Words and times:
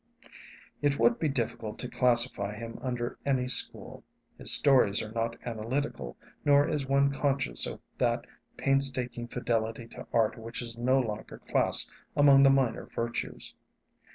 It 0.81 0.97
would 0.97 1.19
be 1.19 1.29
difficult 1.29 1.77
to 1.77 1.87
classify 1.87 2.55
him 2.55 2.79
under 2.81 3.19
any 3.23 3.47
school. 3.47 4.03
His 4.35 4.49
stories 4.51 5.03
are 5.03 5.11
not 5.11 5.37
analytical, 5.45 6.17
nor 6.43 6.67
is 6.67 6.87
one 6.87 7.11
conscious 7.13 7.67
of 7.67 7.79
that 7.99 8.25
painstaking 8.57 9.27
fidelity 9.27 9.85
to 9.89 10.07
art 10.11 10.39
which 10.39 10.59
is 10.59 10.75
no 10.75 10.99
longer 10.99 11.37
classed 11.51 11.91
among 12.15 12.41
the 12.41 12.49
minor 12.49 12.87
virtues. 12.87 13.53